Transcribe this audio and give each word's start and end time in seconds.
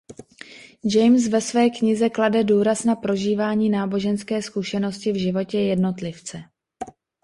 James 0.83 1.27
ve 1.27 1.41
své 1.41 1.69
knize 1.69 2.09
klade 2.09 2.43
důraz 2.43 2.83
na 2.83 2.95
prožívání 2.95 3.69
náboženské 3.69 4.41
zkušenosti 4.41 5.11
v 5.11 5.15
životě 5.19 5.57
jednotlivce. 5.59 6.43